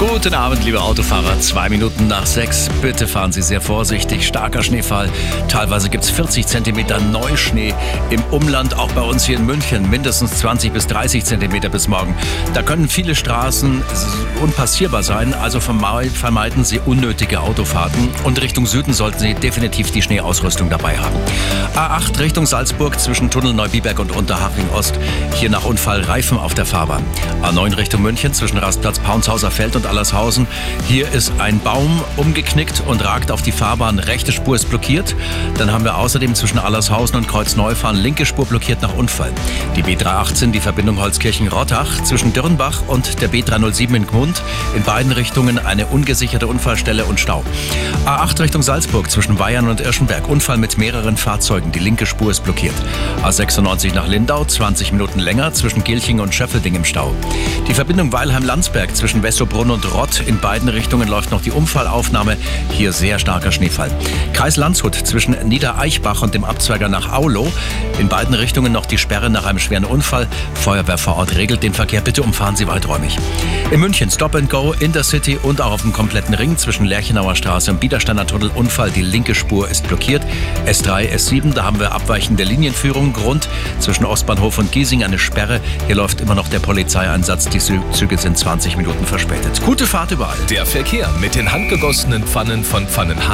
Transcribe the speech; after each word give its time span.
Guten 0.00 0.32
Abend, 0.32 0.64
liebe 0.64 0.80
Autofahrer. 0.80 1.38
Zwei 1.40 1.68
Minuten 1.68 2.06
nach 2.06 2.24
sechs. 2.24 2.70
Bitte 2.80 3.06
fahren 3.06 3.32
Sie 3.32 3.42
sehr 3.42 3.60
vorsichtig. 3.60 4.26
Starker 4.26 4.62
Schneefall. 4.62 5.10
Teilweise 5.48 5.90
gibt 5.90 6.04
es 6.04 6.08
40 6.08 6.46
Zentimeter 6.46 6.98
Neuschnee 6.98 7.74
im 8.08 8.22
Umland, 8.30 8.78
auch 8.78 8.90
bei 8.92 9.02
uns 9.02 9.26
hier 9.26 9.36
in 9.36 9.44
München. 9.44 9.90
Mindestens 9.90 10.38
20 10.38 10.72
bis 10.72 10.86
30 10.86 11.22
Zentimeter 11.22 11.68
bis 11.68 11.86
morgen. 11.86 12.14
Da 12.54 12.62
können 12.62 12.88
viele 12.88 13.14
Straßen 13.14 13.82
unpassierbar 14.40 15.02
sein. 15.02 15.34
Also 15.34 15.60
vermeiden 15.60 16.64
Sie 16.64 16.78
unnötige 16.78 17.40
Autofahrten. 17.40 18.08
Und 18.24 18.40
Richtung 18.40 18.64
Süden 18.64 18.94
sollten 18.94 19.18
Sie 19.18 19.34
definitiv 19.34 19.90
die 19.90 20.00
Schneeausrüstung 20.00 20.70
dabei 20.70 20.96
haben. 20.96 21.16
A8 21.76 22.18
Richtung 22.20 22.46
Salzburg 22.46 22.98
zwischen 22.98 23.30
Tunnel 23.30 23.52
Neubiberg 23.52 23.98
und 23.98 24.16
Unterhaching 24.16 24.70
Ost. 24.70 24.98
Hier 25.34 25.50
nach 25.50 25.66
Unfall 25.66 26.00
Reifen 26.00 26.38
auf 26.38 26.54
der 26.54 26.64
Fahrbahn. 26.64 27.04
A9 27.42 27.76
Richtung 27.76 28.00
München 28.00 28.32
zwischen 28.32 28.56
Rastplatz 28.56 28.98
Paunshauser 28.98 29.50
Feld 29.50 29.76
und 29.76 29.89
Allershausen. 29.90 30.46
Hier 30.86 31.10
ist 31.10 31.32
ein 31.38 31.58
Baum 31.58 32.00
umgeknickt 32.16 32.82
und 32.86 33.04
ragt 33.04 33.32
auf 33.32 33.42
die 33.42 33.50
Fahrbahn. 33.50 33.98
Rechte 33.98 34.30
Spur 34.30 34.54
ist 34.54 34.68
blockiert. 34.70 35.16
Dann 35.58 35.72
haben 35.72 35.82
wir 35.82 35.96
außerdem 35.96 36.36
zwischen 36.36 36.60
Allershausen 36.60 37.16
und 37.16 37.26
Kreuzneufahren 37.26 37.96
linke 37.96 38.24
Spur 38.24 38.46
blockiert 38.46 38.82
nach 38.82 38.94
Unfall. 38.94 39.32
Die 39.74 39.82
B318, 39.82 40.52
die 40.52 40.60
Verbindung 40.60 41.00
Holzkirchen-Rottach 41.00 42.04
zwischen 42.04 42.32
Dürrenbach 42.32 42.82
und 42.86 43.20
der 43.20 43.30
B307 43.30 43.96
in 43.96 44.06
Gmund. 44.06 44.42
In 44.76 44.84
beiden 44.84 45.10
Richtungen 45.10 45.58
eine 45.58 45.86
ungesicherte 45.86 46.46
Unfallstelle 46.46 47.04
und 47.04 47.18
Stau. 47.18 47.42
A8 48.06 48.40
Richtung 48.40 48.62
Salzburg 48.62 49.10
zwischen 49.10 49.36
Bayern 49.36 49.68
und 49.68 49.80
Irschenberg. 49.80 50.28
Unfall 50.28 50.56
mit 50.56 50.78
mehreren 50.78 51.16
Fahrzeugen. 51.16 51.72
Die 51.72 51.80
linke 51.80 52.06
Spur 52.06 52.30
ist 52.30 52.44
blockiert. 52.44 52.74
A96 53.24 53.92
nach 53.92 54.06
Lindau, 54.06 54.44
20 54.44 54.92
Minuten 54.92 55.18
länger 55.18 55.52
zwischen 55.52 55.82
Gilching 55.82 56.20
und 56.20 56.32
Schöffelding 56.32 56.76
im 56.76 56.84
Stau. 56.84 57.12
Die 57.66 57.74
Verbindung 57.74 58.12
Weilheim-Landsberg 58.12 58.94
zwischen 58.94 59.22
Wessobrunn 59.24 59.70
und 59.70 59.79
Rott. 59.84 60.20
In 60.26 60.38
beiden 60.40 60.68
Richtungen 60.68 61.08
läuft 61.08 61.30
noch 61.30 61.42
die 61.42 61.50
Unfallaufnahme. 61.50 62.36
Hier 62.72 62.92
sehr 62.92 63.18
starker 63.18 63.52
Schneefall. 63.52 63.90
Kreis 64.32 64.56
Landshut 64.56 64.94
zwischen 64.94 65.36
Niedereichbach 65.46 66.22
und 66.22 66.34
dem 66.34 66.44
Abzweiger 66.44 66.88
nach 66.88 67.12
Aulo. 67.12 67.52
In 67.98 68.08
beiden 68.08 68.34
Richtungen 68.34 68.72
noch 68.72 68.86
die 68.86 68.98
Sperre 68.98 69.30
nach 69.30 69.44
einem 69.46 69.58
schweren 69.58 69.84
Unfall. 69.84 70.26
Feuerwehr 70.54 70.98
vor 70.98 71.16
Ort 71.16 71.36
regelt 71.36 71.62
den 71.62 71.74
Verkehr. 71.74 72.00
Bitte 72.00 72.22
umfahren 72.22 72.56
Sie 72.56 72.66
weiträumig. 72.66 73.18
In 73.70 73.80
München 73.80 74.10
Stop 74.10 74.34
and 74.34 74.50
Go, 74.50 74.74
Intercity 74.78 75.38
und 75.42 75.60
auch 75.60 75.72
auf 75.72 75.82
dem 75.82 75.92
kompletten 75.92 76.34
Ring 76.34 76.56
zwischen 76.56 76.86
Lerchenauer 76.86 77.36
Straße 77.36 77.70
und 77.70 77.80
Biedersteiner 77.80 78.26
Tunnel 78.26 78.50
Unfall. 78.54 78.90
Die 78.90 79.02
linke 79.02 79.34
Spur 79.34 79.68
ist 79.68 79.86
blockiert. 79.86 80.22
S3, 80.66 81.12
S7, 81.14 81.54
da 81.54 81.64
haben 81.64 81.78
wir 81.78 81.92
abweichende 81.92 82.44
Linienführung. 82.44 83.12
Grund 83.12 83.48
zwischen 83.78 84.04
Ostbahnhof 84.04 84.58
und 84.58 84.72
Giesing 84.72 85.04
eine 85.04 85.18
Sperre. 85.18 85.60
Hier 85.86 85.96
läuft 85.96 86.20
immer 86.20 86.34
noch 86.34 86.48
der 86.48 86.58
Polizeieinsatz. 86.58 87.48
Die 87.48 87.58
Züge 87.58 88.18
sind 88.18 88.38
20 88.38 88.76
Minuten 88.76 89.06
verspätet. 89.06 89.60
Gute 89.70 89.86
Fahrt 89.86 90.10
überall. 90.10 90.36
Der 90.50 90.66
Verkehr 90.66 91.08
mit 91.20 91.36
den 91.36 91.52
handgegossenen 91.52 92.24
Pfannen 92.24 92.64
von 92.64 92.88
Pfannenhagen. 92.88 93.20